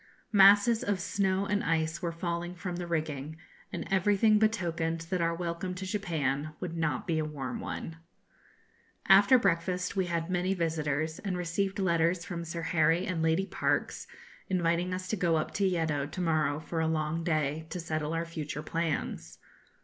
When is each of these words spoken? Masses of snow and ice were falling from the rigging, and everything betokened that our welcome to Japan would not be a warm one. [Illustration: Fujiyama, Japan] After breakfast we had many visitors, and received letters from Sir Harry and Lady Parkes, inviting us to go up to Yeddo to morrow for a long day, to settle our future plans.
Masses 0.31 0.83
of 0.83 0.99
snow 0.99 1.45
and 1.45 1.63
ice 1.63 2.01
were 2.01 2.11
falling 2.11 2.55
from 2.55 2.77
the 2.77 2.87
rigging, 2.87 3.37
and 3.71 3.87
everything 3.91 4.39
betokened 4.39 5.01
that 5.11 5.21
our 5.21 5.35
welcome 5.35 5.75
to 5.75 5.85
Japan 5.85 6.53
would 6.59 6.75
not 6.75 7.05
be 7.05 7.19
a 7.19 7.23
warm 7.23 7.59
one. 7.59 7.97
[Illustration: 7.97 8.79
Fujiyama, 8.79 9.03
Japan] 9.03 9.17
After 9.19 9.37
breakfast 9.37 9.95
we 9.95 10.05
had 10.07 10.31
many 10.31 10.53
visitors, 10.55 11.19
and 11.19 11.37
received 11.37 11.77
letters 11.77 12.25
from 12.25 12.43
Sir 12.43 12.63
Harry 12.63 13.05
and 13.05 13.21
Lady 13.21 13.45
Parkes, 13.45 14.07
inviting 14.49 14.91
us 14.91 15.07
to 15.07 15.15
go 15.15 15.35
up 15.35 15.53
to 15.53 15.67
Yeddo 15.69 16.07
to 16.07 16.19
morrow 16.21 16.59
for 16.59 16.81
a 16.81 16.87
long 16.87 17.23
day, 17.23 17.67
to 17.69 17.79
settle 17.79 18.13
our 18.15 18.25
future 18.25 18.63
plans. 18.63 19.37